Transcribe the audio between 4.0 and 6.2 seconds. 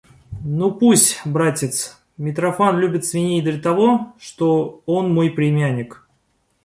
что он мой племянник.